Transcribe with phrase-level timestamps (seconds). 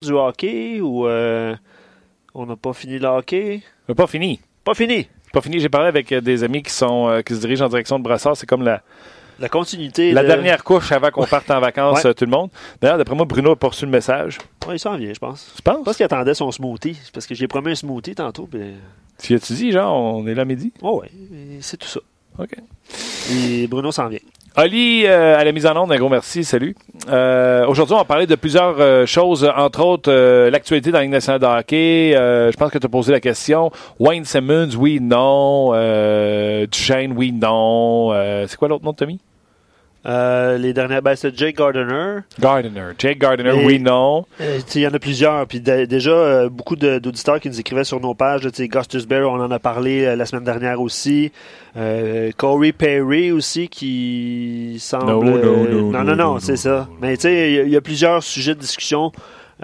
[0.00, 1.54] du hockey ou euh,
[2.34, 3.62] on n'a pas fini le hockey?
[3.88, 4.40] Mais pas fini.
[4.64, 5.08] Pas fini.
[5.32, 5.58] Pas fini.
[5.58, 8.04] J'ai parlé avec euh, des amis qui sont euh, qui se dirigent en direction de
[8.04, 8.36] Brassard.
[8.36, 8.82] C'est comme la,
[9.40, 10.12] La continuité.
[10.12, 12.10] la de- dernière couche avant qu'on parte en vacances, Ouais.
[12.10, 12.50] euh, tout le monde.
[12.80, 14.38] D'ailleurs, d'après moi, Bruno a reçu le message.
[14.68, 15.46] Ouais, il s'en vient, je pense.
[15.50, 15.84] Tu Je penses?
[15.84, 16.94] pense qu'il attendait son smoothie.
[17.02, 18.46] C'est parce que j'ai promis un smoothie tantôt.
[18.46, 18.60] puis-
[19.20, 20.72] Tu as-tu dit, genre, on est là midi?
[20.80, 22.00] Oh et c'est tout ça.
[22.38, 22.52] OK.
[23.32, 24.20] Et Bruno s'en vient.
[24.56, 26.42] Oli, euh, à la mise en onde, un gros merci.
[26.42, 26.74] Salut.
[27.08, 31.04] Euh, Aujourd'hui, on va parler de plusieurs euh, choses, entre autres euh, l'actualité dans la
[31.04, 32.16] Ligue de hockey.
[32.16, 33.70] Euh, je pense que tu as posé la question.
[34.00, 35.70] Wayne Simmons, oui, non.
[35.74, 38.12] Euh, Duchesne, oui, non.
[38.48, 39.20] C'est quoi l'autre nom de Tommy?
[40.06, 42.20] Euh, les dernières, ben, c'est Jake Gardiner.
[42.40, 42.92] Gardiner.
[42.98, 44.24] Jake Gardiner, Et- oui, non.
[44.40, 45.46] Euh, Il y en a plusieurs.
[45.46, 48.46] Puis dé- déjà, euh, beaucoup d'auditeurs qui nous écrivaient sur nos pages.
[48.46, 51.32] Gustus Bear, on en a parlé euh, la semaine dernière aussi.
[51.76, 55.06] Euh, Corey Perry aussi qui semble.
[55.06, 56.88] No, no, no, non, no, non, non, no, c'est ça.
[57.02, 59.10] Mais tu sais, il y y, a plusieurs sujets de discussion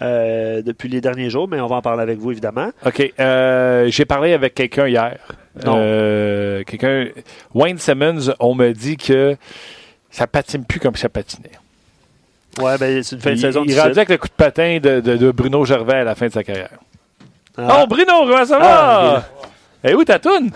[0.00, 2.70] depuis les derniers jours, mais on va en parler avec vous évidemment.
[2.84, 3.12] OK.
[3.16, 5.18] J'ai parlé avec quelqu'un hier.
[5.64, 5.76] Non.
[6.66, 7.06] Quelqu'un.
[7.54, 9.36] Wayne Simmons, on me dit que
[10.14, 11.50] ça patine plus comme ça patinait.
[12.60, 15.00] Ouais, ben c'est une fin de saison il rendu avec le coup de patin de,
[15.00, 16.68] de- de Bruno Gervais à la fin de sa carrière.
[17.58, 17.80] Ah.
[17.82, 19.24] Oh, Bruno, comment ça Ah,
[19.82, 19.90] va?
[19.90, 20.50] Et où ta toune?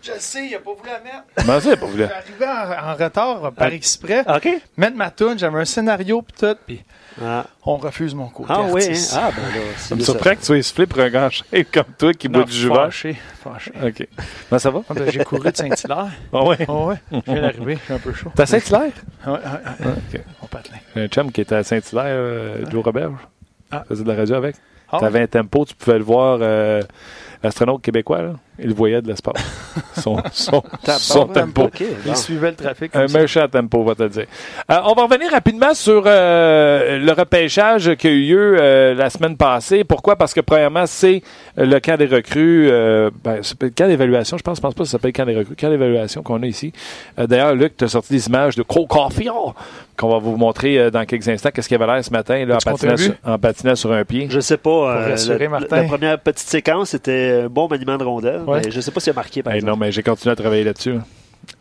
[0.00, 1.24] Je le sais, il a pas voulu la mettre.
[1.36, 2.04] Comment ça, pas voulu?
[2.06, 3.72] J'arrivais en, en retard par Ah.
[3.72, 4.20] exprès.
[4.28, 4.48] OK.
[4.76, 6.84] Mettre ma toune, j'avais un scénario pis tout, puis
[7.20, 8.84] Ah, on refuse mon côté ah oui.
[8.88, 8.92] hein?
[9.14, 11.46] Ah, ben là, c'est Ça me surprend que tu sois essoufflé pour un grand chef
[11.72, 12.76] comme toi qui boit Non, du jus vert.
[12.84, 13.72] fâché, fâché.
[13.84, 14.08] OK.
[14.48, 14.82] Comment ça va?
[14.88, 16.08] Ah, ben, j'ai couru de Saint-Hilaire.
[16.32, 16.58] Ah ouais?
[16.68, 18.30] Oh ouais, je viens d'arriver, j'ai un peu chaud.
[18.36, 18.92] T'as Saint-Hilaire?
[19.26, 19.38] Ouais, ouais,
[19.86, 20.20] ouais, OK.
[20.42, 20.76] mon patelin.
[20.94, 23.14] J'ai un chum qui était à Saint-Hilaire, euh, Joe Roberge.
[23.72, 23.84] Ah.
[23.88, 24.54] faisait de la radio avec.
[24.92, 26.80] Ah, T'avais un tempo, tu pouvais le voir, euh,
[27.42, 29.34] l'astronaute québécois, là, il voyait de l'espace.
[29.98, 31.68] son son, son tempo.
[32.06, 32.94] Il suivait le trafic.
[32.94, 34.26] Un méchant tempo, va te le dire.
[34.70, 39.10] Euh, on va revenir rapidement sur euh, le repêchage qui a eu lieu euh, la
[39.10, 39.84] semaine passée.
[39.84, 40.16] Pourquoi?
[40.16, 41.22] Parce que, premièrement, c'est
[41.56, 42.68] le camp des recrues.
[42.70, 44.58] Euh, ben, le camp d'évaluation, je pense.
[44.58, 45.54] Je pense pas que ça s'appelle camp des recrues.
[45.56, 46.72] Camp d'évaluation qu'on a ici.
[47.18, 49.32] Euh, D'ailleurs, Luc, tu as sorti des images de Cole Caulfield
[49.96, 51.50] qu'on va vous montrer dans quelques instants.
[51.52, 54.28] Qu'est-ce qu'il avait l'air ce matin là, en, patinant sur, en patinant sur un pied?
[54.30, 54.70] Je sais pas.
[54.70, 55.76] euh, rassurer la, Martin.
[55.76, 58.42] la première petite séquence, c'était un bon maniement de rondelle.
[58.48, 58.62] Ouais.
[58.64, 59.72] Mais je sais pas s'il a marqué, par Hey, exemple.
[59.72, 60.96] non, mais j'ai continué à travailler là-dessus.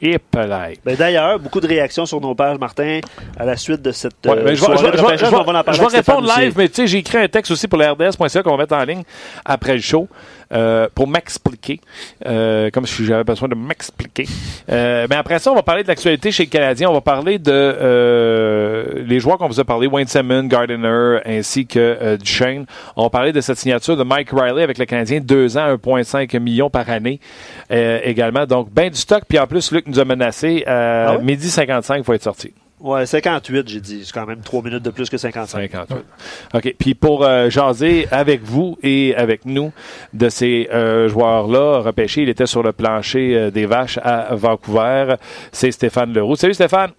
[0.02, 3.00] Ben, D'ailleurs, beaucoup de réactions sur nos pages, Martin,
[3.38, 6.98] à la suite de cette Ouais, mais je vais, répondre live, mais tu sais, j'ai
[7.00, 9.04] écrit un texte aussi pour la RDS.ca qu'on va mettre en ligne
[9.46, 10.08] après le show
[10.52, 11.80] euh, pour m'expliquer,
[12.26, 14.26] euh, comme si j'avais besoin de m'expliquer.
[14.70, 16.90] Euh, mais après ça, on va parler de l'actualité chez le Canadien.
[16.90, 21.66] On va parler de euh, les joueurs qu'on vous a parlé, Wayne Simmons, Gardiner, ainsi
[21.66, 22.66] que Duchesne.
[22.96, 26.40] On va parler de cette signature de Mike Riley avec le Canadien, deux ans, 1,5
[26.40, 27.20] million par année
[27.72, 28.46] euh, également.
[28.46, 29.24] Donc, ben du stock.
[29.28, 32.54] Puis en plus, Luc nous a menacé, euh, Ah midi 55, il faut être sorti.
[32.80, 34.06] Ouais, 58, j'ai dit.
[34.06, 35.72] C'est quand même 3 minutes de plus que 55.
[35.72, 35.98] 58.
[36.54, 36.76] OK.
[36.78, 39.72] Puis pour euh, jaser avec vous et avec nous
[40.14, 45.16] de ces euh, joueurs-là repêchés, il était sur le plancher euh, des vaches à Vancouver.
[45.52, 46.36] C'est Stéphane Leroux.
[46.36, 46.92] Salut Stéphane.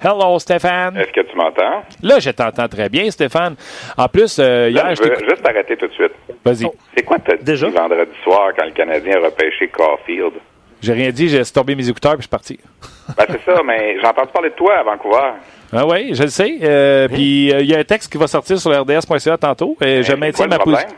[0.00, 0.96] Hello Stéphane.
[0.96, 1.82] Est-ce que tu m'entends?
[2.04, 3.56] Là, je t'entends très bien Stéphane.
[3.96, 6.12] En plus, euh, hier, Là, je je veux juste arrêter tout de suite.
[6.44, 6.70] Vas-y.
[6.96, 7.68] C'est quoi t'as dit Déjà?
[7.68, 10.34] vendredi soir quand le Canadien a repêché Caulfield?
[10.80, 12.58] J'ai rien dit, j'ai tombé mes écouteurs puis je suis parti.
[13.16, 15.32] Ben, c'est ça, mais j'ai entendu parler de toi à Vancouver.
[15.72, 16.58] Ah oui, je le sais.
[16.62, 19.78] Euh, Puis euh, il y a un texte qui va sortir sur RDS.ca tantôt.
[19.80, 20.88] Et je maintiens ma position.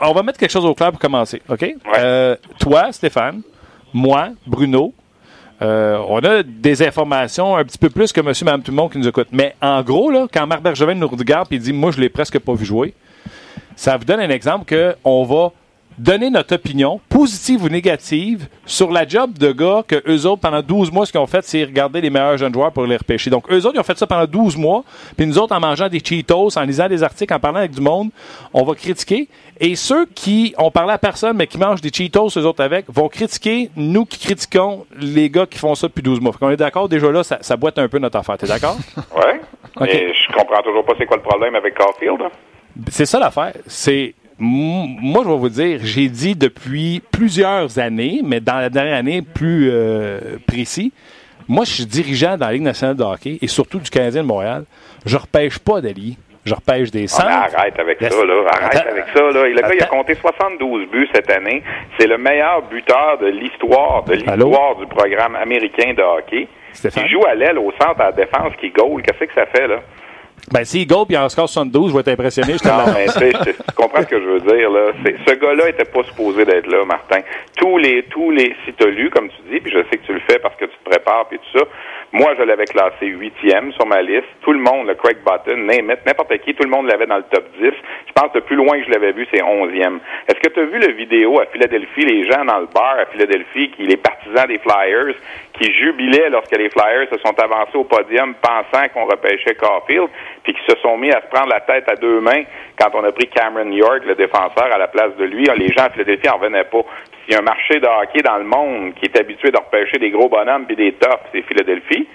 [0.00, 1.64] On va mettre quelque chose au clair pour commencer, OK?
[1.98, 3.42] Euh, toi, Stéphane,
[3.92, 4.92] moi, Bruno,
[5.60, 8.98] on a des informations un petit peu plus que monsieur, madame, tout le monde qui
[8.98, 9.28] nous écoute.
[9.30, 12.40] Mais en gros, là, quand Marc Bergevin nous regarde et dit «Moi, je l'ai presque
[12.40, 12.94] pas vu jouer»,
[13.76, 15.52] ça vous donne un exemple qu'on va
[16.02, 20.60] donner notre opinion, positive ou négative, sur la job de gars que eux autres, pendant
[20.60, 23.30] 12 mois, ce qu'ils ont fait, c'est regarder les meilleurs jeunes joueurs pour les repêcher.
[23.30, 24.82] Donc, eux autres, ils ont fait ça pendant 12 mois,
[25.16, 27.80] puis nous autres, en mangeant des Cheetos, en lisant des articles, en parlant avec du
[27.80, 28.10] monde,
[28.52, 29.28] on va critiquer.
[29.60, 32.86] Et ceux qui ont parlé à personne, mais qui mangent des Cheetos, eux autres avec,
[32.88, 36.32] vont critiquer nous qui critiquons les gars qui font ça depuis 12 mois.
[36.32, 38.36] Fait qu'on est d'accord, déjà là, ça, ça boite un peu notre affaire.
[38.38, 38.76] T'es d'accord?
[39.14, 39.40] Ouais.
[39.76, 39.88] OK.
[39.88, 42.20] Et je comprends toujours pas c'est quoi le problème avec Caulfield.
[42.22, 42.30] hein.
[42.90, 43.52] C'est ça l'affaire.
[43.66, 48.96] C'est moi, je vais vous dire, j'ai dit depuis plusieurs années, mais dans la dernière
[48.96, 50.92] année plus euh, précis,
[51.48, 54.26] moi, je suis dirigeant dans la Ligue nationale de hockey et surtout du Canadien de
[54.26, 54.64] Montréal.
[55.06, 56.16] Je repêche pas d'alliés.
[56.44, 57.58] Je repêche des Ah, mais centres.
[57.58, 58.34] arrête avec ça, là.
[58.50, 58.90] Arrête Attends.
[58.90, 59.48] avec ça, là.
[59.48, 61.62] Le gars, il a compté 72 buts cette année.
[61.98, 66.48] C'est le meilleur buteur de l'histoire, de l'histoire du programme américain de hockey.
[66.72, 67.04] Stéphane?
[67.06, 69.02] Il joue à l'aile, au centre, à la défense, qui goal.
[69.02, 69.76] Qu'est-ce que ça fait, là?
[70.50, 72.54] Ben, s'il goal puis en score 72, je vais être impressionné.
[72.62, 74.90] Je Non, mais tu comprends ce que je veux dire, là.
[75.04, 77.20] C'est- Ce gars-là était pas supposé d'être là, Martin.
[77.56, 80.12] Tous les, tous les, si t'as lu, comme tu dis, puis je sais que tu
[80.12, 81.64] le fais parce que tu te prépares puis tout ça,
[82.14, 84.28] Moi, je l'avais classé huitième sur ma liste.
[84.42, 85.56] Tout le monde, le Craig Button,
[86.06, 87.70] n'importe qui, tout le monde l'avait dans le top 10.
[88.06, 89.98] Je pense que le plus loin que je l'avais vu, c'est onzième.
[90.28, 93.06] Est-ce que tu as vu la vidéo à Philadelphie, les gens dans le bar à
[93.06, 95.14] Philadelphie, qui les partisans des Flyers,
[95.54, 100.08] qui jubilaient lorsque les Flyers se sont avancés au podium pensant qu'on repêchait Caulfield,
[100.42, 102.42] puis qui se sont mis à se prendre la tête à deux mains
[102.78, 105.48] quand on a pris Cameron York, le défenseur, à la place de lui?
[105.56, 106.84] Les gens à Philadelphie en revenaient pas.
[107.24, 109.98] S'il y a un marché de hockey dans le monde qui est habitué de repêcher
[109.98, 112.08] des gros bonhommes puis des tops, c'est Philadelphie.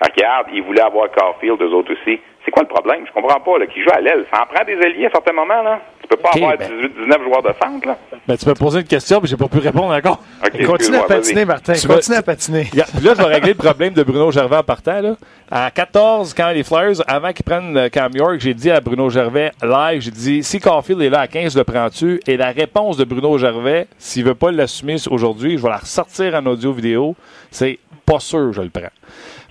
[0.00, 2.18] Regarde, ils voulaient avoir Caulfield, eux autres aussi.
[2.44, 3.06] C'est quoi le problème?
[3.06, 4.26] Je comprends pas, là, qui joue à l'aile?
[4.32, 5.80] Ça en prend des alliés à certains moments, là.
[6.04, 7.98] Tu peux pas avoir ben- 18, 19 joueurs de centre, là.
[8.28, 10.22] Ben, tu peux poser une question, mais j'ai pas pu répondre encore.
[10.66, 11.44] Continue à patiner.
[11.46, 11.72] Martin.
[11.72, 12.68] Tu vas- Continue à patiner.
[12.74, 15.00] Là, je vais régler le problème de Bruno Gervais en partant.
[15.00, 15.16] Là.
[15.50, 19.08] À 14, quand les Flyers, avant qu'ils prennent euh, Cam York, j'ai dit à Bruno
[19.08, 22.20] Gervais, live, j'ai dit, si Caulfield est là à 15, le prends-tu?
[22.26, 26.34] Et la réponse de Bruno Gervais, s'il veut pas l'assumer aujourd'hui, je vais la ressortir
[26.34, 27.14] en audio-vidéo,
[27.50, 28.82] c'est pas sûr, je le prends.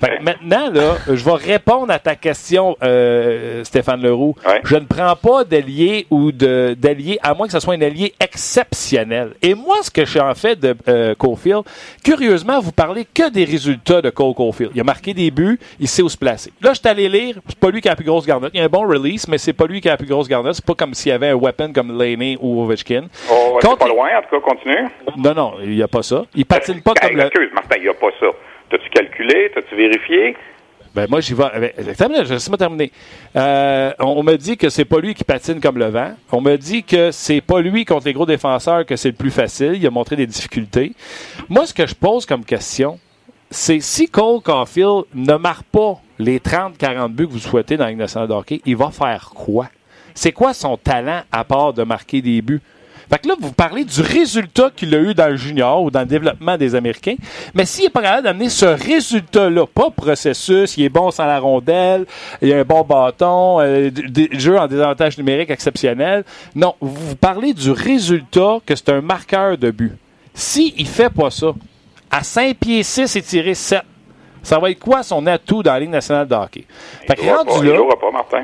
[0.04, 4.36] Fait que maintenant, là, je vais répondre à ta question, euh, Stéphane Leroux.
[4.46, 4.60] Ouais.
[4.66, 9.32] Je ne prends pas d'allié ou d'allié, à moins que ce soit un allié exceptionnel.
[9.42, 11.64] Et moi, ce que je en fait de euh, Caulfield,
[12.04, 14.72] curieusement, vous parlez que des résultats de Cole Caulfield.
[14.76, 16.52] Il a marqué des buts, il sait où se placer.
[16.62, 18.52] Là, je suis allé lire, c'est pas lui qui a la plus grosse garnotte.
[18.54, 20.28] Il y a un bon release, mais c'est pas lui qui a la plus grosse
[20.28, 20.56] garnotte.
[20.56, 23.06] C'est pas comme s'il y avait un weapon comme Laney ou Ovechkin.
[23.32, 24.88] Oh, c'est pas loin, en tout cas, continue.
[25.18, 26.26] Non, non, il n'y a pas ça.
[26.36, 27.24] Il patine pas Hey, comme le...
[27.28, 28.28] Excuse, Martin, il n'y a pas ça.
[28.94, 29.52] Calculé?
[29.54, 30.36] T'as-tu vérifié?
[30.96, 31.74] Ben moi j'y vais.
[31.78, 32.92] Exactement, je laisse-moi terminer.
[33.36, 36.14] Euh, on, me dit que c'est pas lui qui patine comme le vent.
[36.32, 39.32] On me dit que c'est pas lui contre les gros défenseurs que c'est le plus
[39.32, 39.74] facile.
[39.74, 40.94] Il a montré des difficultés.
[41.50, 43.00] Moi, ce que je pose comme question,
[43.50, 48.42] c'est si Cole Caulfield ne marque pas les 30-40 buts que vous souhaitez dans la
[48.66, 49.70] il va faire quoi?
[50.14, 52.62] C'est quoi son talent à part de marquer des buts?
[53.14, 56.00] Fait que là, vous parlez du résultat qu'il a eu dans le junior ou dans
[56.00, 57.14] le développement des Américains.
[57.54, 61.40] Mais s'il n'est pas capable d'amener ce résultat-là, pas processus, il est bon sans la
[61.40, 62.08] rondelle,
[62.42, 66.24] il a un bon bâton, euh, d- d- jeu en désavantage numérique exceptionnel.
[66.56, 69.92] Non, vous parlez du résultat que c'est un marqueur de but.
[70.34, 71.54] S'il ne fait pas ça,
[72.10, 73.84] à 5 pieds 6 et tiré 7,
[74.42, 76.66] ça va être quoi son atout dans la Ligue nationale de hockey?
[77.08, 78.44] Fait que Il pas, rendu il là, jouera pas, Martin.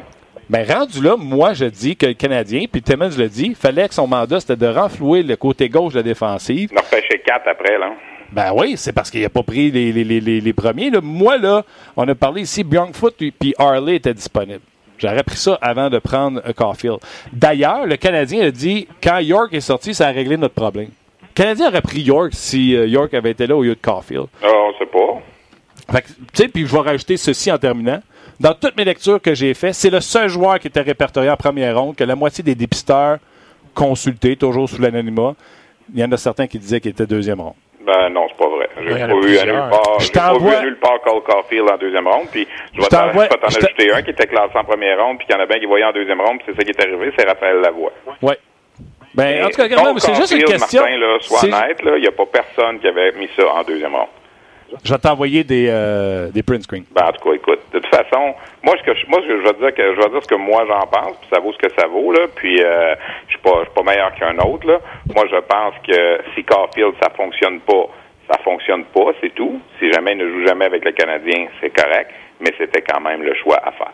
[0.50, 3.94] Ben, rendu là, moi, je dis que le Canadien, puis Timmons le dit, fallait que
[3.94, 6.70] son mandat, c'était de renflouer le côté gauche de la défensive.
[6.72, 7.92] Il en repêché 4 après, là.
[8.32, 10.90] Ben oui, c'est parce qu'il n'a pas pris les, les, les, les, les premiers.
[10.92, 11.02] là.
[11.02, 11.64] Moi, là,
[11.98, 14.62] on a parlé ici, Bjorkfoot puis Harley étaient disponibles.
[15.00, 16.98] J'aurais pris ça avant de prendre euh, Caulfield.
[17.32, 20.90] D'ailleurs, le Canadien a dit, quand York est sorti, ça a réglé notre problème.
[21.22, 24.26] Le Canadien aurait pris York si euh, York avait été là au lieu de Caulfield.
[24.44, 25.22] Ah, on sait pas.
[25.92, 28.02] Fait tu sais, puis je vais rajouter ceci en terminant.
[28.40, 31.36] Dans toutes mes lectures que j'ai faites, c'est le seul joueur qui était répertorié en
[31.36, 33.18] première ronde que la moitié des dépisteurs
[33.74, 35.34] consultés, toujours sous l'anonymat.
[35.94, 37.56] Il y en a certains qui disaient qu'il était deuxième ronde.
[37.86, 38.70] Ben non, c'est pas vrai.
[38.82, 40.00] J'ai pas vu à nulle part.
[40.00, 42.28] Je J'ai pas t'envoie- vu à nulle part Cole Caulfield en deuxième ronde.
[42.32, 45.40] Puis je vais t'en ajouter un qui était classé en première ronde, puis qu'il y
[45.40, 47.28] en a bien qui voyaient en deuxième ronde, puis c'est ça qui est arrivé, c'est
[47.28, 47.92] Raphaël Lavoie.
[48.22, 48.38] Ouais.
[49.16, 50.82] Ben, en tout cas, c'est juste une question.
[50.82, 51.18] Martin, là,
[51.66, 54.08] honnête, il n'y a pas personne qui avait mis ça en deuxième ronde.
[54.84, 56.84] Je vais t'envoyer des, euh, des print screens.
[56.94, 58.34] Ben, en tout cas, écoute, de toute façon,
[58.64, 60.64] moi, ce que je, moi, je vais dire que je vais dire ce que moi
[60.68, 62.28] j'en pense, puis ça vaut ce que ça vaut, là.
[62.36, 62.96] Puis, euh,
[63.28, 64.80] je suis pas, je suis pas meilleur qu'un autre, là.
[65.16, 67.86] Moi, je pense que si Caulfield, ça fonctionne pas,
[68.32, 69.60] ça fonctionne pas, c'est tout.
[69.80, 73.24] Si jamais il ne joue jamais avec le Canadien, c'est correct, mais c'était quand même
[73.24, 73.94] le choix à faire.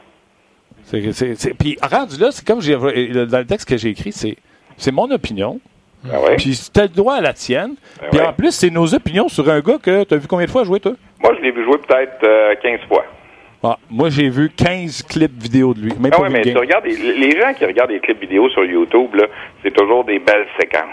[0.83, 4.11] C'est- c'est- c'est- Puis, rendu là, c'est comme j'ai, dans le texte que j'ai écrit,
[4.11, 4.35] c'est,
[4.77, 5.59] c'est mon opinion.
[6.05, 6.35] Oui.
[6.37, 7.75] Puis, tu as le droit à la tienne.
[8.01, 8.25] Ben Puis, ouais.
[8.27, 10.63] en plus, c'est nos opinions sur un gars que tu as vu combien de fois
[10.63, 10.93] jouer, toi?
[11.21, 13.05] Moi, je l'ai vu jouer peut-être euh, 15 fois.
[13.63, 15.93] Ah, moi, j'ai vu 15 clips vidéo de lui.
[15.99, 19.09] Même Ah mais tu regardes, les, gens qui regardent des clips vidéo sur YouTube,
[19.63, 20.83] c'est toujours des belles séquences.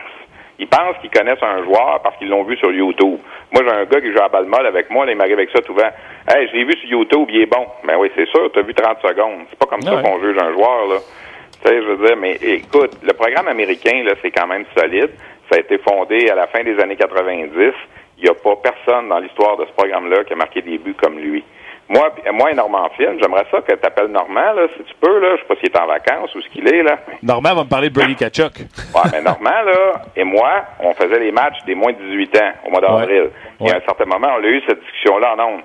[0.58, 3.18] Ils pensent qu'ils connaissent un joueur parce qu'ils l'ont vu sur YouTube.
[3.52, 5.50] Moi, j'ai un gars qui joue à balle molle avec moi, là, il m'arrive avec
[5.50, 5.90] ça souvent.
[6.28, 7.66] Hey, je l'ai vu sur YouTube, il est bon.
[7.86, 9.40] Ben oui, c'est sûr, tu as vu 30 secondes.
[9.50, 10.02] C'est pas comme Ah ça ouais.
[10.02, 10.96] qu'on juge un joueur, là.
[11.64, 15.10] Tu sais, je veux dire, mais écoute, le programme américain, là, c'est quand même solide.
[15.50, 17.72] Ça a été fondé à la fin des années 90.
[18.18, 20.94] Il n'y a pas personne dans l'histoire de ce programme-là qui a marqué des buts
[20.94, 21.44] comme lui.
[21.88, 25.20] Moi, moi et Normand Film, j'aimerais ça que tu appelles Normand, là, si tu peux,
[25.20, 25.36] là.
[25.36, 26.98] Je sais pas s'il est en vacances ou ce qu'il est, là.
[27.22, 28.52] Normand va me parler de Brady Kachuk.
[28.94, 32.52] Ouais, mais Normand, là, et moi, on faisait les matchs des moins de 18 ans
[32.66, 33.30] au mois d'avril.
[33.60, 35.62] Et à un certain moment, on a eu cette discussion-là en ondes.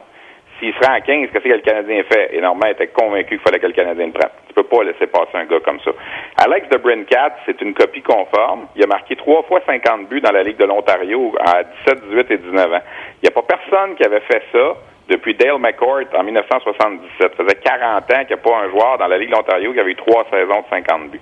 [0.60, 2.30] S'il se rend à 15, qu'est-ce que le Canadien fait?
[2.34, 4.32] Et Normand était convaincu qu'il fallait que le Canadien le prenne.
[4.48, 5.92] Tu peux pas laisser passer un gars comme ça.
[6.38, 8.68] Alex de Brincat, c'est une copie conforme.
[8.76, 12.32] Il a marqué trois fois 50 buts dans la Ligue de l'Ontario à 17, 18
[12.32, 12.82] et 19 ans.
[13.22, 14.76] Il n'y a pas personne qui avait fait ça
[15.10, 17.34] depuis Dale McCourt en 1977.
[17.38, 19.74] Ça faisait 40 ans qu'il n'y a pas un joueur dans la Ligue de l'Ontario
[19.74, 21.22] qui avait eu trois saisons de 50 buts.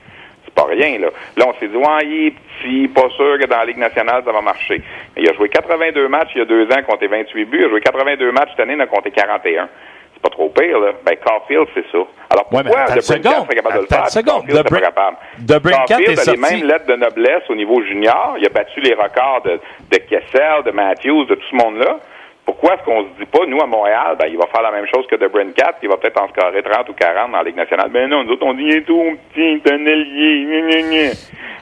[0.65, 1.07] Pas rien, là.
[1.37, 4.23] Là, on s'est dit, ouais, il est petit, pas sûr que dans la Ligue nationale,
[4.25, 4.81] ça va marcher.
[5.15, 7.57] Mais il a joué 82 matchs il y a deux ans, compté 28 buts.
[7.59, 9.67] Il a joué 82 matchs cette année, il en a compté 41.
[10.13, 10.91] C'est pas trop pire, là.
[11.05, 11.97] Ben, Caulfield, c'est ça.
[12.29, 13.21] Alors, Ouais, pourquoi seconde.
[13.23, 14.09] Brincat serait capable de le faire?
[14.09, 14.47] seconde.
[14.47, 15.17] The c'est pas capable.
[15.45, 18.35] The Caulfield est a les sorti- mêmes lettres de noblesse au niveau junior.
[18.39, 19.59] Il a battu les records de,
[19.91, 21.99] de Kessel, de Matthews, de tout ce monde-là.
[22.45, 24.85] Pourquoi est-ce qu'on se dit pas, nous, à Montréal, ben, il va faire la même
[24.93, 27.55] chose que de Brincat, il va peut-être en scorer 30 ou 40 dans la Ligue
[27.55, 27.89] nationale.
[27.91, 31.11] Ben non, nous autres, on dit, il est tout petit, un gna.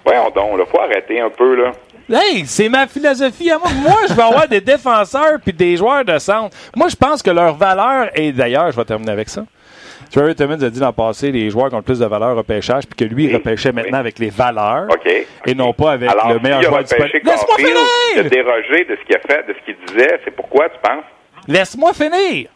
[0.06, 1.72] Voyons donc, là, faut arrêter un peu, là.
[2.12, 3.70] Hey, c'est ma philosophie à moi.
[3.82, 6.56] Moi, je veux avoir des défenseurs puis des joueurs de centre.
[6.75, 9.44] Moi, je pense que leur valeur, et d'ailleurs, je vais terminer avec ça.
[10.13, 12.38] Trevor Timmons a dit dans le passé les joueurs qui ont le plus de valeur
[12.38, 14.88] au pêchage, puis que lui, il Oui, repêchait maintenant avec les valeurs
[15.48, 17.20] et non pas avec Alors, le meilleur joueur disponible.
[17.24, 18.29] Laisse-moi de finir!
[18.29, 21.03] déroger de ce qu'il a fait, de ce qu'il disait, c'est pourquoi, tu penses?
[21.48, 22.50] Laisse-moi finir!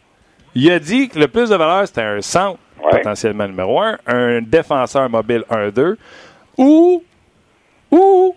[0.53, 2.91] Il a dit que le plus de valeur, c'était un centre, Ouais.
[2.91, 5.95] potentiellement numéro un, un défenseur mobile 1-2,
[6.59, 7.03] ou,
[7.89, 8.35] ou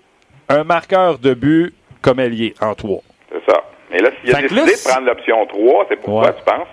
[0.48, 3.00] un marqueur de but comme ailier en 3.
[3.30, 3.60] C'est ça.
[3.92, 6.34] Et là, s'il a Fait décidé là, de prendre l'option 3, c'est pourquoi, Ouais.
[6.38, 6.68] tu penses?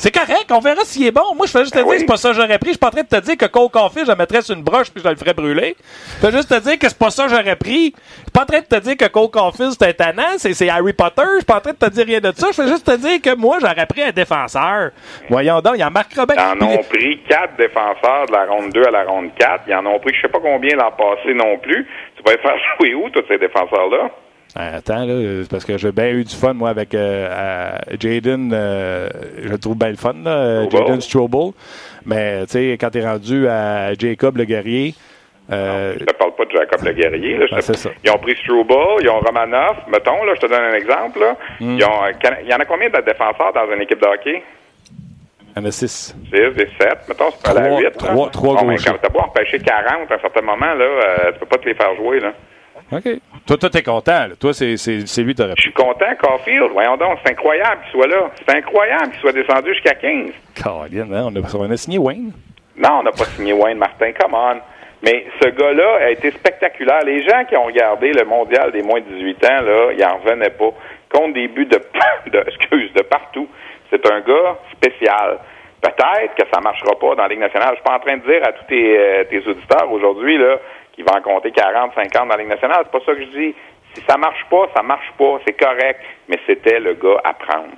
[0.00, 1.34] C'est correct, on verra s'il est bon.
[1.36, 2.68] Moi, je fais juste te Ben dire que c'est pas ça que j'aurais pris.
[2.68, 4.56] Je suis pas en train de te dire que Cole Caulfield, je le mettrais sur
[4.56, 5.76] une broche puis je le ferais brûler.
[6.22, 7.92] Je fais juste te dire que c'est pas ça que j'aurais pris.
[7.94, 10.70] Je suis pas en train de te dire que Cole Caulfield, c'est étonnant, c'est, c'est
[10.70, 11.22] Harry Potter.
[11.32, 12.46] Je suis pas en train de te dire rien de ça.
[12.50, 14.92] Je fais juste te dire que moi, j'aurais pris un défenseur.
[15.28, 16.36] Voyons donc, il en marquera bien.
[16.36, 19.64] Ils en ont pris quatre défenseurs de la ronde 2 à la ronde 4.
[19.68, 21.86] Ils en ont pris je sais pas combien l'an passé non plus.
[22.16, 24.08] Tu vas faire jouer où, tous ces défenseurs-là?
[24.56, 28.50] Ah, Attends, là, parce que j'ai bien eu du fun, moi, avec euh, Jaden.
[28.52, 29.08] euh,
[29.42, 30.86] je le trouve bien le fun, là, euh, Strobel.
[30.86, 31.50] Jaden Strobel.
[32.04, 34.94] Mais, tu sais, quand t'es rendu à Jacob le guerrier,
[35.52, 37.36] euh, Je te parle pas de Jacob Le Guerrier.
[37.38, 37.46] Là.
[37.52, 37.90] Ah, te- c'est ça.
[38.04, 39.76] Ils ont pris Struble, ils ont Romanov.
[39.88, 41.18] Mettons, là, je te donne un exemple.
[41.20, 41.36] Là.
[41.60, 41.76] Hmm.
[41.76, 44.42] Ils ont, euh, il y en a combien de défenseurs dans une équipe de hockey?
[45.56, 46.14] il y en a six.
[46.26, 46.98] 6, des 7.
[47.08, 47.92] Mettons, c'est pas la Trois- 8.
[47.98, 48.90] trois- trois bon, ben, gauchers.
[48.90, 51.68] quand t'as pas empêché 40 à un certain moment, là, euh, tu peux pas te
[51.68, 52.20] les faire jouer.
[52.20, 52.32] Là.
[52.92, 53.08] OK.
[53.46, 54.28] Toi, toi, t'es content.
[54.28, 54.36] là.
[54.38, 56.70] Toi, c'est, c'est, c'est lui, t'aurais Je suis content, Caulfield.
[56.72, 58.30] Voyons donc, c'est incroyable qu'il soit là.
[58.46, 60.30] C'est incroyable qu'il soit descendu jusqu'à 15.
[60.54, 62.32] Caroline, hein, on, a, on a signé Wayne.
[62.76, 64.56] Non, on n'a pas signé Wayne Martin, come on.
[65.02, 67.00] Mais ce gars-là a été spectaculaire.
[67.04, 70.18] Les gens qui ont regardé le mondial des moins de 18 ans, là, ils en
[70.18, 70.70] revenaient pas.
[71.12, 71.80] Compte des buts de,
[72.30, 73.48] de excuse, de partout.
[73.90, 75.38] C'est un gars spécial.
[75.80, 77.70] Peut-être que ça marchera pas dans la Ligue nationale.
[77.70, 80.56] Je suis pas en train de dire à tous tes, euh, tes auditeurs aujourd'hui, là,
[81.00, 82.84] qu'il va en compter 40, 50 dans la Ligue nationale.
[82.84, 83.54] C'est pas ça que je dis.
[83.94, 85.38] Si ça marche pas, ça marche pas.
[85.46, 86.00] C'est correct.
[86.28, 87.72] Mais c'était le gars à prendre.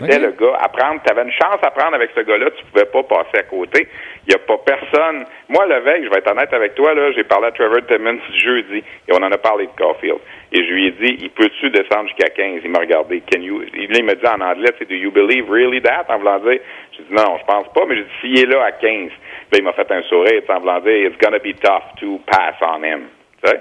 [0.00, 1.00] C'était le gars à prendre.
[1.04, 3.88] Tu avais une chance à prendre avec ce gars-là, tu pouvais pas passer à côté.
[4.26, 5.24] Il n'y a pas personne.
[5.48, 8.20] Moi, le veille, je vais être honnête avec toi, là, j'ai parlé à Trevor Timmons
[8.34, 10.18] jeudi et on en a parlé de Caulfield.
[10.52, 12.60] Et je lui ai dit, il peut-tu descendre jusqu'à 15?
[12.64, 13.22] Il m'a regardé.
[13.32, 16.06] Can you, il, là, il me dit en anglais, c'est Do you believe really that?
[16.08, 16.60] En voulant dire,
[16.92, 19.10] j'ai dit non, je pense pas, mais j'ai dit, s'il est là à 15,
[19.52, 22.54] là, il m'a fait un sourire, en voulant dire, it's gonna be tough to pass
[22.60, 23.08] on him.
[23.42, 23.60] Tu sais?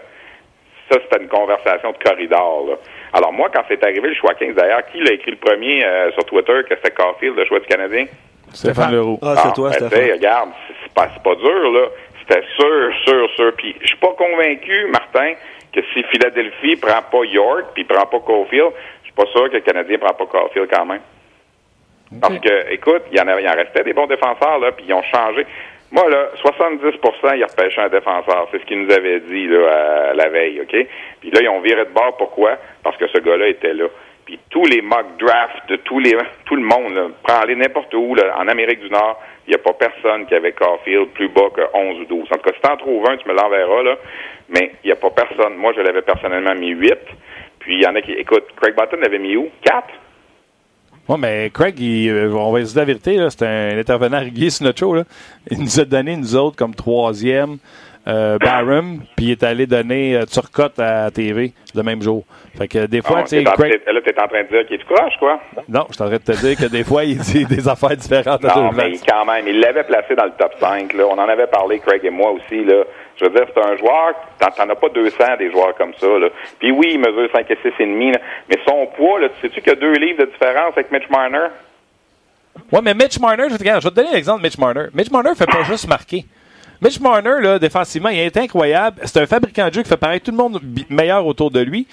[0.92, 2.68] Ça, c'était une conversation de corridor.
[2.68, 2.76] Là.
[3.18, 6.12] Alors moi, quand c'est arrivé le choix 15, d'ailleurs, qui l'a écrit le premier euh,
[6.12, 8.06] sur Twitter que c'était Caulfield, le choix du Canadien?
[8.54, 9.18] Stéphane Leroux.
[9.22, 10.12] Ah, c'est toi, ben, Stéphane.
[10.12, 10.50] regarde,
[10.84, 11.88] c'est pas, c'est pas dur, là.
[12.20, 13.54] C'était sûr, sûr, sûr.
[13.58, 15.34] Puis je suis pas convaincu, Martin,
[15.74, 19.54] que si Philadelphie prend pas York puis prend pas Caulfield, je suis pas sûr que
[19.56, 21.02] le Canadien prend pas Caulfield quand même.
[22.22, 24.86] Parce que, écoute, il y en, a- il en restait des bons défenseurs, là, puis
[24.88, 25.46] ils ont changé.
[25.96, 28.50] Moi, là, 70% ils repêchaient un défenseur.
[28.52, 30.76] C'est ce qu'ils nous avaient dit, là, à la veille, OK?
[31.22, 32.18] Puis là, ils ont viré de bord.
[32.18, 32.58] Pourquoi?
[32.84, 33.86] Parce que ce gars-là était là.
[34.26, 38.36] Puis tous les mock drafts de tous les, tout le monde, prends-les n'importe où, là,
[38.38, 41.62] en Amérique du Nord, il n'y a pas personne qui avait Caulfield plus bas que
[41.74, 42.28] 11 ou 12.
[42.30, 43.96] En tout cas, si t'en trouves un, tu me l'enverras, là.
[44.50, 45.56] Mais il n'y a pas personne.
[45.56, 46.94] Moi, je l'avais personnellement mis 8.
[47.60, 49.50] Puis il y en a qui, écoute, Craig Button l'avait mis où?
[49.64, 49.88] 4?
[51.08, 54.20] Ouais, mais Craig, il, euh, on va se dire la vérité, là, c'est un intervenant
[54.20, 54.94] régulier sur notre show.
[54.96, 55.04] Là.
[55.52, 57.58] Il nous a donné, nous autres, comme troisième
[58.08, 62.24] euh, Barham, puis il est allé donner euh, Turcotte à TV le même jour.
[62.58, 63.82] Fait que des fois, Ah, tu sais, Craig...
[63.86, 65.40] là, t'es en train de dire qu'il est croche, quoi?
[65.68, 67.98] Non, je suis en train de te dire que des fois, il dit des affaires
[67.98, 70.94] différentes à Non, mais quand même, il l'avait placé dans le top 5.
[70.94, 71.04] Là.
[71.10, 72.64] On en avait parlé, Craig et moi aussi.
[72.64, 72.84] Là.
[73.18, 76.08] Je veux dire, c'est un joueur, t'en, as pas 200 des joueurs comme ça.
[76.08, 76.30] Là.
[76.60, 78.20] Puis oui, il mesure 5 et 6 et demi, là.
[78.50, 81.10] mais son poids, là, tu sais-tu qu'il y a deux livres de différence avec Mitch
[81.10, 81.48] Marner?
[82.72, 84.88] Ouais, mais Mitch Marner, je, regarde, je vais te donner l'exemple de Mitch Marner.
[84.94, 86.26] Mitch Marner fait pas juste marquer.
[86.86, 89.02] Mitch Marner, là, défensivement, il est incroyable.
[89.06, 91.88] C'est un fabricant de jeu qui fait paraître tout le monde meilleur autour de lui.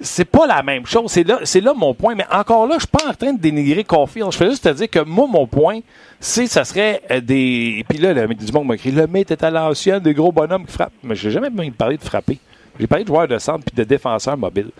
[0.00, 1.12] C'est pas la même chose.
[1.12, 2.16] C'est là, là mon point.
[2.16, 4.32] Mais encore là, je suis pas en train de dénigrer Caulfield.
[4.32, 5.78] Je fais juste te dire que moi, mon point,
[6.18, 7.84] c'est, ça serait euh, des.
[7.88, 10.66] Puis là, le, du monde m'a écrit, le mate est à l'ancienne, des gros bonhommes
[10.66, 10.92] qui frappent.
[11.04, 12.40] Mais j'ai jamais même parlé de frapper.
[12.80, 14.70] J'ai parlé de joueurs de centre puis de défenseurs mobiles.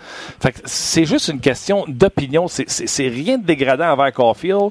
[0.41, 2.49] Fait c'est juste une question d'opinion.
[2.49, 4.71] C'est, c'est rien de dégradant envers Caulfield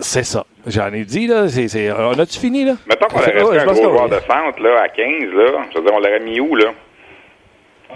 [0.00, 0.44] C'est ça.
[0.66, 1.48] J'en ai dit, là.
[1.48, 2.74] C'est, c'est- on a-tu fini, là?
[2.86, 5.46] Mettons qu'on Ouais, aurait resté je un gros joueur de centre là, à 15, là.
[5.72, 6.66] Je veux dire, on l'aurait mis où, là?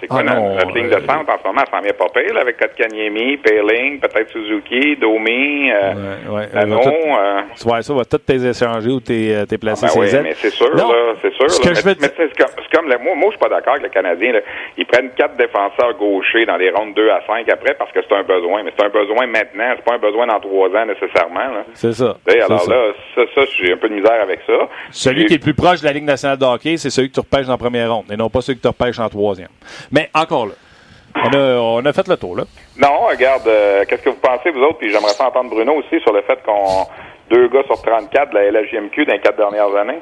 [0.01, 1.61] C'est quoi Ah notre, non, notre ligne euh, de centre en ce moment?
[1.67, 5.93] Elle s'en vient pas pire, là, avec Kotkaniemi, Payling, peut-être Suzuki, Domi, euh,
[6.29, 6.49] Ouais, ouais.
[6.55, 9.87] Lano, On va tout- euh, ça, va tous t'es échanger ou t'es, euh, t'es placé
[9.87, 10.93] ben oui, mais c'est sûr, Non.
[10.93, 11.51] là, c'est sûr.
[11.51, 11.69] Ce là.
[11.71, 13.73] que je mais sais, c'est comme, c'est comme le- moi, moi, je suis pas d'accord
[13.75, 14.33] avec le Canadien.
[14.35, 14.41] Là.
[14.77, 18.15] Ils prennent quatre défenseurs gauchers dans les rondes 2 à 5 après parce que c'est
[18.15, 18.63] un besoin.
[18.63, 21.41] Mais c'est un besoin maintenant, c'est pas un besoin dans trois ans nécessairement.
[21.59, 21.65] Là.
[21.75, 22.17] C'est ça.
[22.27, 22.71] C'est alors ça.
[22.73, 24.53] là, ça, ça, j'ai un peu de misère avec ça.
[24.91, 27.09] Celui Puis- qui est le plus proche de la Ligue nationale de hockey, c'est celui
[27.09, 29.49] que tu repêches en première ronde, et non pas celui que tu repêches en troisième.
[29.91, 30.53] Mais encore là,
[31.17, 32.45] on a, on a fait le tour, là.
[32.77, 34.79] Non, regarde, euh, qu'est-ce que vous pensez, vous autres?
[34.79, 36.87] Puis j'aimerais ça entendre Bruno aussi sur le fait qu'on
[37.31, 40.01] deux gars sur 34 de la LHJMQ dans les quatre dernières années.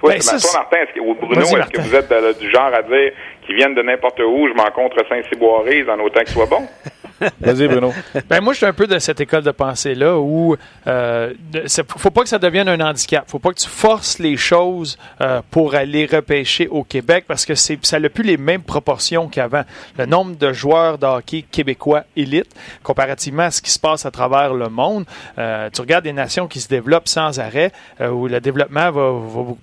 [0.00, 1.82] Toi, Ben, ça, toi, Martin, est-ce que- ou Bruno, est-ce que Martin.
[1.82, 3.12] vous êtes de- du genre à dire
[3.44, 6.66] qu'ils viennent de n'importe où, je m'en contre Saint-Cyboiré, en autant qu'ils soient bons?
[7.40, 7.92] Vas-y, Bruno.
[8.28, 11.84] Ben moi, je suis un peu de cette école de pensée-là où euh, de- c'est-
[11.90, 13.24] faut pas que ça devienne un handicap.
[13.28, 17.54] faut pas que tu forces les choses euh, pour aller repêcher au Québec parce que
[17.54, 19.62] ça n'a plus les mêmes proportions qu'avant.
[19.98, 24.10] Le nombre de joueurs de hockey québécois élite, comparativement à ce qui se passe à
[24.10, 25.04] travers le monde,
[25.38, 29.12] euh, tu regardes des nations qui se développent sans arrêt, euh, où le développement va,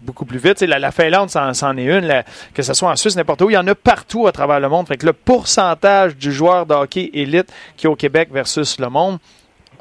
[0.01, 0.61] beaucoup plus vite.
[0.61, 2.23] La, la Finlande, c'en, est une,
[2.53, 4.69] que ce soit en Suisse, n'importe où, il y en a partout à travers le
[4.69, 4.87] monde.
[4.87, 6.75] Fait que le pourcentage du joueur de
[7.13, 9.17] élite qui est au Québec versus le monde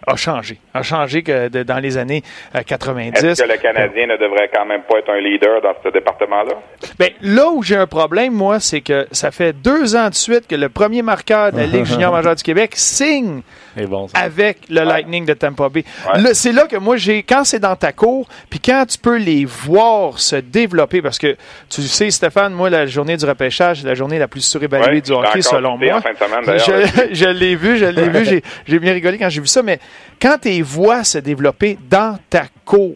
[0.06, 0.58] a changé.
[0.74, 2.22] A changé que de- dans les années
[2.54, 3.24] euh, 90.
[3.24, 6.52] Est-ce que le Canadien ne devrait quand même pas être un leader dans ce département-là?
[6.98, 10.46] Ben, là où j'ai un problème, moi, c'est que ça fait deux ans de suite
[10.46, 13.40] que le premier marqueur de la Ligue junior majeure du Québec signe
[13.84, 15.84] bon, avec le Lightning de Tampa Bay.
[16.14, 16.32] Ouais.
[16.32, 19.44] C'est là que moi, j'ai quand c'est dans ta cour, puis quand tu peux les
[19.44, 21.36] voir se développer, parce que
[21.68, 25.00] tu sais, Stéphane, moi, la journée du repêchage, c'est la journée la plus surévaluée Ouais,
[25.02, 25.96] du hockey, selon moi.
[25.96, 26.86] en fin de semaine, d'ailleurs.
[26.96, 29.78] Je, je l'ai vu, je l'ai vu, j'ai- bien rigolé quand j'ai vu ça, mais
[30.22, 32.94] quand tu les vois se développer dans ta cour,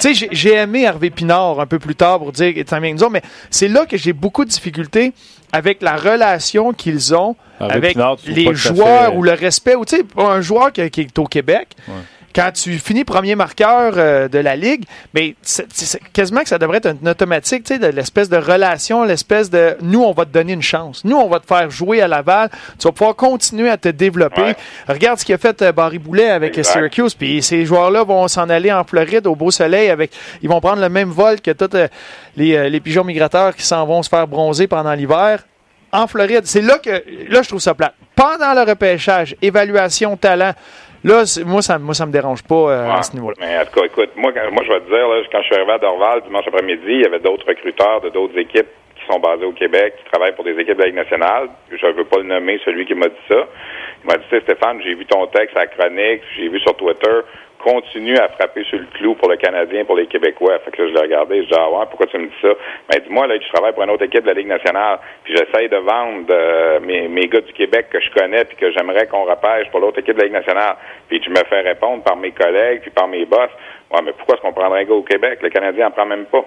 [0.00, 2.54] tu sais, j'ai- aimé Hervé Pinard un peu plus tard pour dire
[3.10, 5.12] mais c'est là que j'ai beaucoup de difficultés
[5.54, 9.84] avec la relation qu'ils ont Hervé avec Pinard, les joueurs fait- ou le respect, ou
[9.84, 11.68] tu sais, un joueur qui, qui est au Québec,
[12.34, 16.58] quand tu finis premier marqueur euh, de la Ligue, mais c'est c'est quasiment que ça
[16.58, 20.24] devrait être une automatique, tu sais, de l'espèce de relation, l'espèce de nous, on va
[20.24, 21.04] te donner une chance.
[21.04, 22.50] Nous, on va te faire jouer à Laval.
[22.78, 24.42] Tu vas pouvoir continuer à te développer.
[24.42, 24.56] Ouais.
[24.88, 26.72] Regarde ce qu'a fait euh, Barry Boulet avec Exact.
[26.72, 27.14] Syracuse.
[27.14, 30.12] Puis ces joueurs-là vont s'en aller en Floride au beau soleil avec.
[30.42, 31.88] Ils vont prendre le même vol que tous euh,
[32.36, 35.44] les, euh, les pigeons migrateurs qui s'en vont se faire bronzer pendant l'hiver
[35.92, 36.42] en Floride.
[36.44, 36.90] C'est là que
[37.28, 37.94] là je trouve ça plate.
[38.16, 40.52] Pendant le repêchage, évaluation talent,
[41.04, 43.36] là moi ça moi ça me dérange pas euh, à ce niveau-là.
[43.40, 45.46] Mais en tout cas, écoute, moi, quand- moi je vais te dire, là, quand je
[45.46, 49.12] suis arrivé à Dorval dimanche après-midi, il y avait d'autres recruteurs de d'autres équipes qui
[49.12, 51.48] sont basées au Québec, qui travaillent pour des équipes de la Ligue nationale.
[51.70, 53.36] Je ne veux pas le nommer, celui qui m'a dit ça.
[54.02, 57.20] Il m'a dit, Stéphane, j'ai vu ton texte à la chronique, j'ai vu sur Twitter,
[57.64, 60.58] continue à frapper sur le clou pour le Canadien, pour les Québécois.
[60.58, 62.48] Fait que là, je l'ai regardé, je dis, ah ouais, pourquoi tu me dis ça?
[62.90, 65.70] Ben, dis-moi, là, je travaille pour une autre équipe de la Ligue nationale, puis j'essaye
[65.70, 69.24] de vendre euh, mes, mes gars du Québec que je connais, puis que j'aimerais qu'on
[69.24, 70.76] repêche pour l'autre équipe de la Ligue nationale.
[71.08, 73.50] Puis tu me fais répondre par mes collègues, puis par mes boss,
[73.92, 75.38] ouais, mais pourquoi est-ce qu'on prendrait un gars au Québec?
[75.40, 76.44] Le Canadien en prend même pas.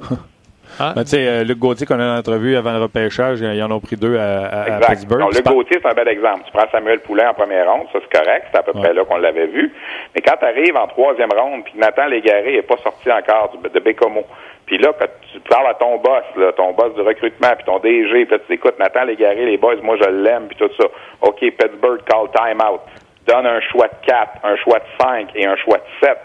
[0.78, 3.70] Ben, tu sais, euh, Luc Gauthier, qu'on a en entrevue avant le repêchage, ils en
[3.70, 4.90] ont pris deux à, à- à Exact.
[4.90, 5.28] Pittsburgh.
[5.32, 6.40] C'est pas- Gauthier, c'est un bel exemple.
[6.46, 9.04] Tu prends Samuel Poulain en première ronde, ça c'est correct, c'est à peu près là
[9.04, 9.72] qu'on l'avait vu.
[10.14, 13.80] Mais quand tu arrives en troisième ronde, puis Nathan Légaré n'est pas sorti encore de
[13.80, 14.22] Bécomo,
[14.66, 17.78] puis là, quand tu parles à ton boss, là, ton boss du recrutement, puis ton
[17.78, 20.86] DG, puis tu dis, écoute, Nathan Légaré, les boys, moi je l'aime, puis tout ça.
[21.22, 22.80] OK, Pittsburgh, call time out.
[23.26, 26.16] Donne un choix de 4, un choix de 5 et un choix de 7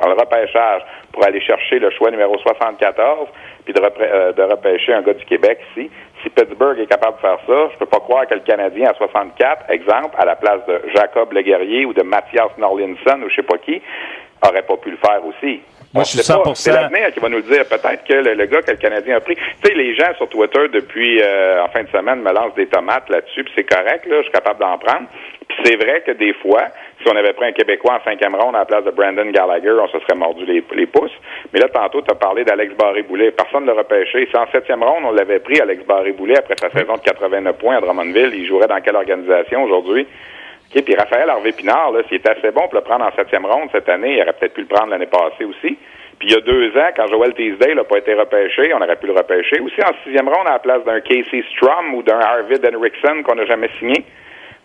[0.00, 3.28] dans le repêchage pour aller chercher le choix numéro 74,
[3.64, 5.90] puis de, euh, de repêcher un gars du Québec ici.
[6.22, 8.94] Si Pittsburgh est capable de faire ça, je peux pas croire que le Canadien à
[8.94, 13.42] 64, exemple, à la place de Jacob Leguerrier ou de Mathias Norlinson ou je sais
[13.42, 13.82] pas qui,
[14.46, 15.60] aurait pas pu le faire aussi.
[15.94, 16.50] Moi, je suis sait pas.
[16.50, 16.54] 100%.
[16.54, 17.66] C'est l'avenir qui va nous le dire.
[17.66, 19.36] Peut-être que le, le gars que le Canadien a pris.
[19.36, 22.66] Tu sais, les gens sur Twitter depuis euh, en fin de semaine me lancent des
[22.66, 25.06] tomates là-dessus, puis c'est correct, là, je suis capable d'en prendre.
[25.64, 26.64] C'est vrai que des fois,
[27.02, 29.74] si on avait pris un Québécois en cinquième ronde à la place de Brandon Gallagher,
[29.80, 31.12] on se serait mordu les, pouces.
[31.52, 33.32] Mais là, tantôt, tu as parlé d'Alex Barré-Boulet.
[33.32, 34.28] Personne ne l'a repêché.
[34.30, 37.76] Si en septième ronde, on l'avait pris, Alex Barré-Boulet, après sa saison de 89 points
[37.76, 40.06] à Drummondville, il jouerait dans quelle organisation aujourd'hui?
[40.74, 43.88] OK, puis Raphaël Harvey-Pinard, s'il était assez bon pour le prendre en septième ronde cette
[43.88, 45.76] année, il aurait peut-être pu le prendre l'année passée aussi.
[46.18, 48.96] Puis il y a deux ans, quand Joel Teasdale n'a pas été repêché, on aurait
[48.96, 52.20] pu le repêcher aussi en sixième ronde à la place d'un Casey Strum ou d'un
[52.20, 54.04] Arvid Henriksen qu'on n'a jamais signé.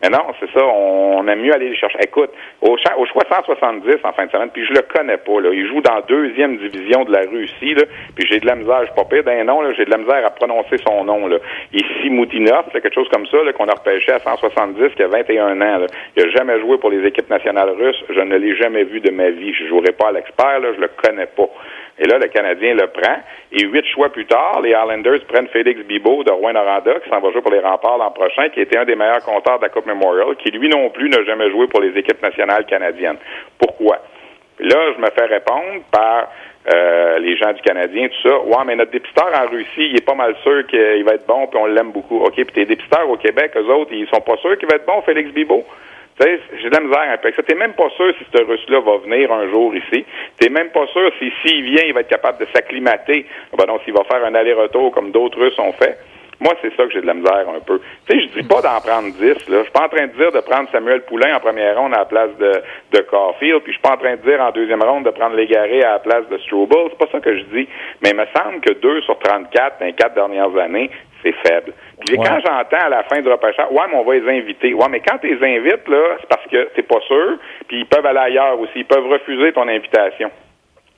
[0.02, 1.98] Mais non, c'est ça, on, aime mieux aller les chercher.
[2.04, 2.30] Écoute,
[2.62, 5.50] au, au, choix 170 en fin de semaine, puis je le connais pas, là.
[5.52, 7.84] Il joue dans deuxième division de la Russie, là,
[8.16, 10.24] puis j'ai de la misère, je suis pas pire d'un nom, j'ai de la misère
[10.24, 11.38] à prononcer son nom, là.
[11.74, 15.62] Ici, Moutinov, c'est quelque chose comme ça, qu'on a repêché à 170, qui a 21
[15.62, 15.88] ans, là.
[16.16, 18.04] Il a jamais joué pour les équipes nationales russes.
[18.10, 19.54] Je ne l'ai jamais vu de ma vie.
[19.54, 21.50] Je jouerai pas à l'expert, je le connais pas.
[22.00, 23.18] Et là, le Canadien le prend.
[23.52, 27.32] Et huit choix plus tard, les Islanders prennent Félix Bibo de Rouen-Noranda, qui s'en va
[27.32, 29.88] jouer pour les remparts l'an prochain, qui était un des meilleurs compteurs de la Coupe
[29.88, 33.18] Memorial, qui lui non plus n'a jamais joué pour les équipes nationales canadiennes.
[33.58, 34.00] Pourquoi?
[34.60, 36.30] Là, je me fais répondre par
[36.74, 38.40] euh, les gens du Canadien, tout ça.
[38.42, 41.48] Ouais, mais notre dépisteur en Russie, il est pas mal sûr qu'il va être bon,
[41.48, 42.18] puis on l'aime beaucoup.
[42.18, 44.86] OK, puis tes dépisteurs au Québec, eux autres, ils sont pas sûrs qu'il va être
[44.86, 45.64] bon, Félix Bibo?
[46.20, 47.32] J'ai de la misère un peu.
[47.32, 50.06] T'es même pas sûr si ce Russe-là va venir un jour ici.
[50.40, 53.26] T'es même pas sûr si s'il vient, il va être capable de s'acclimater.
[53.56, 55.98] Ben non, s'il va faire un aller-retour comme d'autres Russes ont fait.
[56.40, 57.80] Moi, c'est ça que j'ai de la misère un peu.
[58.08, 59.58] Tu sais, je dis pas d'en prendre 10, là.
[59.60, 62.00] Je suis pas en train de dire de prendre Samuel Poulain en première ronde à
[62.00, 64.84] la place de, de Caulfield, puis je suis pas en train de dire en deuxième
[64.84, 66.76] ronde de prendre Légaré à la place de Struble.
[66.92, 67.68] C'est pas ça que je dis.
[68.04, 70.92] Mais il me semble que 2 sur 34 dans les quatre dernières années,
[71.24, 71.74] c'est faible.
[72.06, 74.74] Quand j'entends à la fin du repêchage, ouais, mais on va les inviter.
[74.74, 77.86] Ouais, mais quand tu les invites, là, c'est parce que t'es pas sûr, puis ils
[77.88, 78.74] peuvent aller ailleurs aussi.
[78.76, 80.30] Ils peuvent refuser ton invitation.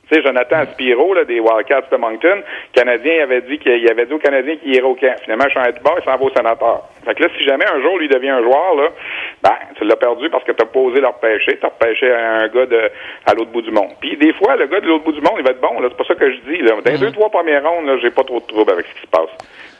[0.09, 4.05] Tu sais, Jonathan Spiro, là, des Wildcats de Moncton, le Canadien avait dit qu'il avait
[4.05, 5.15] dit aux Canadiens qu'il irait au camp.
[5.23, 6.81] Finalement, je suis un bord, il s'en va au sénateur.
[7.05, 8.89] Fait que là, si jamais un jour lui devient un joueur, là,
[9.43, 12.47] ben, tu l'as perdu parce que tu as posé leur pêcher, tu as repêché un
[12.47, 12.89] gars de,
[13.25, 13.91] à l'autre bout du monde.
[14.01, 15.89] Puis des fois, le gars de l'autre bout du monde, il va être bon, là.
[15.89, 16.71] C'est pas ça que je dis, là.
[16.71, 16.99] Dans les mm-hmm.
[16.99, 19.29] deux, trois premières rondes, là, j'ai pas trop de troubles avec ce qui se passe.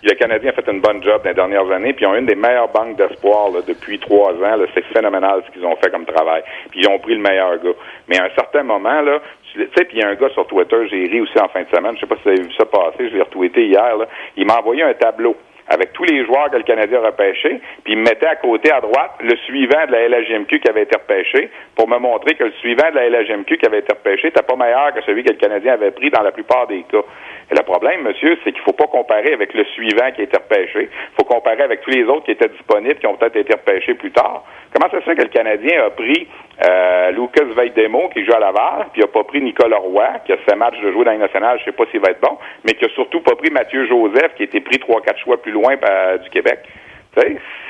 [0.02, 2.26] Le Canadien a fait une bonne job dans les dernières années, puis ils ont une
[2.26, 4.56] des meilleures banques d'espoir depuis trois ans.
[4.74, 6.42] C'est phénoménal ce qu'ils ont fait comme travail.
[6.72, 7.76] Puis ils ont pris le meilleur gars.
[8.08, 9.20] Mais à un certain moment, là,
[9.54, 11.64] tu sais, puis il y a un gars sur Twitter, j'ai ri aussi en fin
[11.64, 13.96] de semaine, je sais pas si vous avez vu ça passer, je l'ai retweeté hier,
[14.38, 15.36] il m'a envoyé un tableau
[15.70, 18.72] avec tous les joueurs que le Canadien a repêchés, puis il me mettait à côté,
[18.72, 22.44] à droite, le suivant de la LHMQ qui avait été repêché, pour me montrer que
[22.44, 25.32] le suivant de la LHMQ qui avait été repêché n'était pas meilleur que celui que
[25.32, 27.04] le Canadien avait pris dans la plupart des cas.
[27.52, 30.38] Et le problème, monsieur, c'est qu'il faut pas comparer avec le suivant qui a été
[30.38, 30.90] repêché.
[30.92, 33.94] Il faut comparer avec tous les autres qui étaient disponibles, qui ont peut-être été repêchés
[33.94, 34.44] plus tard.
[34.74, 36.28] Comment ça se fait que le Canadien a pris
[36.64, 40.38] euh, Lucas Veidemo, qui joue à Laval, puis n'a pas pris Nicolas Roy, qui a
[40.38, 42.74] fait match de jouer dans les nationales, je sais pas s'il va être bon, mais
[42.74, 45.52] qui a surtout pas pris Mathieu Joseph, qui a été pris trois, quatre choix plus
[45.52, 46.60] loin euh, du Québec.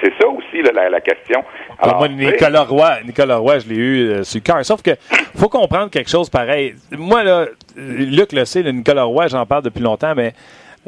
[0.02, 1.44] C'est ça aussi la, question.
[1.80, 4.66] Alors, moi, Nicolas Roy, Nicolas Roy, je l'ai eu euh, sur le cœur.
[4.66, 4.92] Sauf que
[5.36, 6.76] faut comprendre quelque chose pareil.
[6.92, 10.34] Moi, là, Luc le sait, le Nicolas Roy, j'en parle depuis longtemps, mais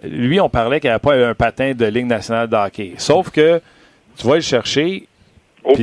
[0.03, 2.93] lui, on parlait qu'il n'avait pas un patin de Ligue nationale de hockey.
[2.97, 3.61] Sauf que
[4.17, 5.07] tu vas le chercher.
[5.63, 5.75] Au,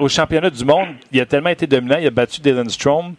[0.00, 3.14] au, championnat du monde, il a tellement été dominant, il a battu Dylan Strom,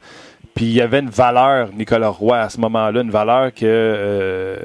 [0.56, 3.65] puis il y avait une valeur, Nicolas Roy, à ce moment-là, une valeur que.
[3.65, 4.58] Euh,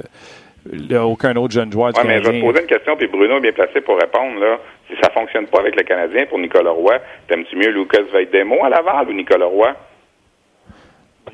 [1.03, 3.37] aucun autre jeune joueur du ouais, mais je vais te poser une question, puis Bruno
[3.37, 4.40] est bien placé pour répondre.
[4.40, 4.59] Là.
[4.88, 6.98] Si ça fonctionne pas avec le Canadien pour Nicolas Roy,
[7.29, 9.74] t'aimes-tu mieux Lucas Veidemo à Laval ou Nicolas Roy?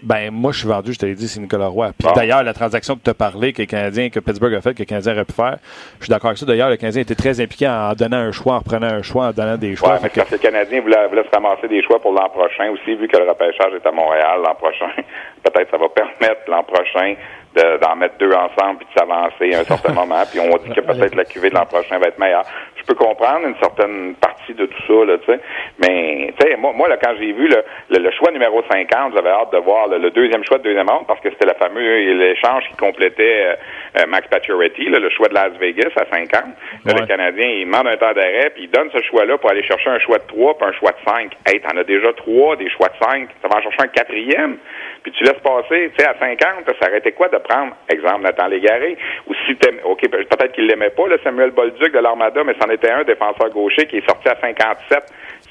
[0.03, 1.91] Ben, moi, je suis vendu, je te l'ai dit, c'est Nicolas Roy.
[1.99, 4.75] Puis d'ailleurs, la transaction que tu as parlé, que le Canadien, que Pittsburgh a fait,
[4.75, 5.59] que le Canadien aurait pu faire,
[5.99, 6.47] je suis d'accord avec ça.
[6.47, 9.33] D'ailleurs, le Canadien était très impliqué en donnant un choix, en reprenant un choix, en
[9.33, 9.95] donnant des choix.
[9.95, 12.95] Ouais, parce que le Canadien voulait, voulait, se ramasser des choix pour l'an prochain aussi,
[12.95, 14.91] vu que le repêchage est à Montréal l'an prochain.
[15.43, 17.15] Peut-être ça va permettre l'an prochain
[17.55, 20.23] d'en mettre deux ensemble puis de s'avancer à un certain moment.
[20.31, 22.45] Puis on dit que peut-être la cuvée de l'an prochain va être meilleure.
[22.91, 25.39] Peux comprendre une certaine partie de tout ça, là, tu sais.
[25.79, 27.63] Mais, tu sais, moi, moi là, quand j'ai vu le,
[27.97, 31.21] le, choix numéro 50, j'avais hâte de voir le, deuxième choix de deuxième ronde parce
[31.21, 33.55] que c'était le fameux l'échange qui complétait euh,
[34.01, 36.43] euh, Max Pacioretty, le choix de Las Vegas à 50.
[36.85, 39.91] le Canadien, il demande un temps d'arrêt puis il donne ce choix-là pour aller chercher
[39.91, 41.31] un choix de 3 puis un choix de 5.
[41.47, 43.29] Hey, t'en as déjà trois des choix de 5.
[43.41, 44.57] Ça va en chercher un quatrième
[45.03, 48.49] puis tu laisses passer, tu sais, à 50, ça arrêtait quoi de prendre, exemple, Nathan
[48.49, 52.71] Légaré, ou si OK, peut-être qu'il l'aimait pas, le Samuel Bolduc de l'Armada, mais c'en
[52.71, 54.99] était un défenseur gaucher qui est sorti à 57,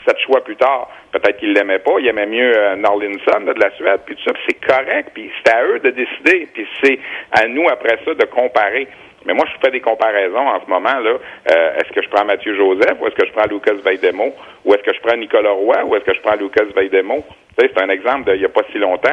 [0.06, 0.90] sept choix plus tard.
[1.12, 4.36] Peut-être qu'il l'aimait pas, il aimait mieux euh, Norlinson de la Suède, puis tout ça,
[4.48, 7.00] c'est correct, puis c'est à eux de décider, puis c'est
[7.32, 8.88] à nous après ça de comparer.
[9.26, 11.00] Mais moi, je fais des comparaisons en ce moment.
[11.00, 11.12] là.
[11.52, 14.34] Euh, est-ce que je prends Mathieu Joseph ou est-ce que je prends Lucas Veidemo
[14.66, 17.24] ou est-ce que je prends Nicolas Roy ou est-ce que je prends Lucas Veidemo?
[17.58, 19.10] C'est un exemple d'il n'y a pas si longtemps.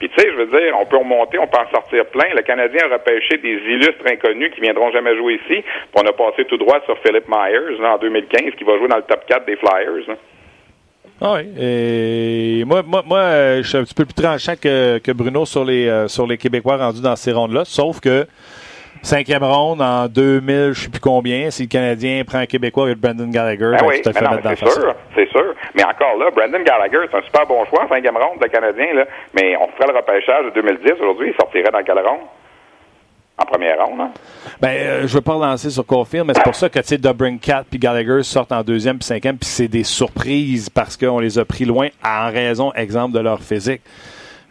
[0.00, 2.34] Puis tu sais, je veux dire, on peut remonter, on peut en sortir plein.
[2.34, 5.62] Le Canadien a repêché des illustres inconnus qui viendront jamais jouer ici.
[5.62, 8.96] Puis on a passé tout droit sur Philip Myers en 2015, qui va jouer dans
[8.96, 10.16] le top 4 des Flyers.
[11.20, 11.48] Ah oui.
[11.60, 13.22] Et moi, moi, moi,
[13.58, 16.36] je suis un petit peu plus tranchant que, que Bruno sur les, euh, sur les
[16.36, 17.64] Québécois rendus dans ces rondes-là.
[17.64, 18.26] Sauf que
[19.04, 22.98] cinquième ronde en 2000, je sais plus combien, si le Canadien prend un Québécois avec
[22.98, 25.54] Brandon Gallagher, ben, ben oui, tu C'est sûr, c'est sûr.
[25.74, 29.04] Mais encore là, Brandon Gallagher, c'est un super bon choix cinquième ronde, le Canadien, là.
[29.34, 32.26] Mais on ferait le repêchage de 2010 aujourd'hui, il sortirait dans quelle ronde?
[33.36, 34.00] en première ronde.
[34.00, 34.10] Hein?
[34.60, 37.38] Ben, euh, je veux pas relancer sur Caulfield, mais c'est pour ça que, tu sais,
[37.40, 41.38] Cat puis Gallagher sortent en deuxième puis cinquième, puis c'est des surprises parce qu'on les
[41.38, 43.82] a pris loin en raison, exemple, de leur physique.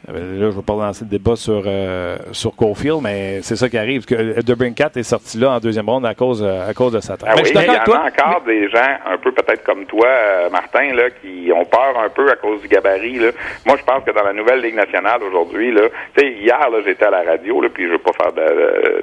[0.10, 3.56] Euh, là, je ne vais pas lancer le débat sur, euh, sur Cofield, mais c'est
[3.56, 4.06] ça qui arrive.
[4.06, 7.16] que Debrincat est sorti là en deuxième ronde à cause, euh, à cause de sa
[7.16, 7.30] taille.
[7.32, 10.08] Ah oui, il y en a encore des gens, un peu peut-être comme toi,
[10.52, 13.20] Martin, là, qui ont peur un peu à cause du gabarit.
[13.20, 13.30] Là.
[13.66, 15.84] Moi, je pense que dans la nouvelle Ligue nationale aujourd'hui, là,
[16.18, 18.34] hier, là, j'étais à la radio, là, puis je ne veux pas faire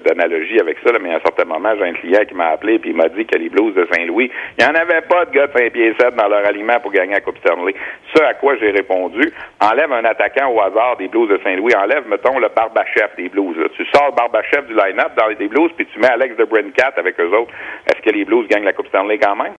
[0.04, 2.74] d'analogie avec ça, là, mais à un certain moment, j'ai un client qui m'a appelé
[2.74, 5.30] et il m'a dit que les Blues de Saint-Louis, il n'y en avait pas de
[5.30, 7.74] gars de 5 pieds 7 dans leur aliment pour gagner la Coupe Stanley.
[8.14, 12.06] Ce à quoi j'ai répondu, enlève un attaquant au hasard des Blues de Saint-Louis, enlève,
[12.08, 13.56] mettons, le Barbachef des Blues.
[13.76, 16.92] Tu sors le Barbachef du line-up dans les Blues, puis tu mets Alex de Brincat
[16.96, 17.52] avec eux autres.
[17.86, 19.48] Est-ce que les Blues gagnent la Coupe Stanley quand même?